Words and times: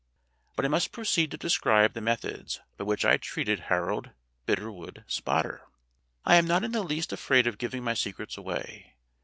But 0.55 0.65
I 0.65 0.67
must 0.67 0.91
proceed 0.91 1.29
to 1.29 1.37
describe 1.37 1.93
the 1.93 2.01
methods 2.01 2.59
by 2.75 2.85
which 2.85 3.05
I 3.05 3.17
treated 3.17 3.59
Harold 3.69 4.09
Bitterwood 4.47 5.03
Spotter. 5.05 5.67
I 6.25 6.37
am 6.37 6.47
not 6.47 6.63
in 6.63 6.71
the 6.71 6.81
least 6.81 7.13
afraid 7.13 7.45
of 7.45 7.59
giving 7.59 7.83
my 7.83 7.93
secrets 7.93 8.35
away. 8.35 8.95